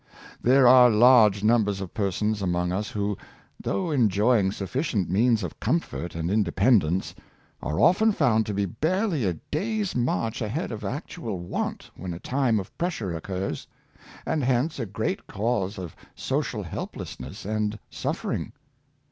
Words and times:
There 0.41 0.67
are 0.67 0.89
large 0.89 1.43
numbers 1.43 1.79
of 1.79 1.93
persons 1.93 2.41
among 2.41 2.71
us 2.71 2.89
who, 2.89 3.19
though 3.61 3.91
enjoy 3.91 4.39
ing 4.39 4.51
sufficient 4.51 5.11
means 5.11 5.43
of 5.43 5.59
comfort 5.59 6.15
and 6.15 6.31
independence, 6.31 7.13
are 7.61 7.79
often 7.79 8.11
found 8.11 8.47
to 8.47 8.53
be 8.55 8.65
barely 8.65 9.25
a 9.25 9.33
day's 9.33 9.95
march 9.95 10.41
ahead 10.41 10.71
of 10.71 10.83
ac 10.83 11.03
tual 11.09 11.37
want 11.37 11.91
when 11.95 12.15
a 12.15 12.19
time 12.19 12.59
of 12.59 12.75
pressure 12.79 13.15
occurs; 13.15 13.67
and 14.25 14.43
hence 14.43 14.79
a 14.79 14.87
great 14.87 15.27
cause 15.27 15.77
of 15.77 15.95
social 16.15 16.63
helplessness 16.63 17.45
and 17.45 17.77
suffering. 17.91 18.53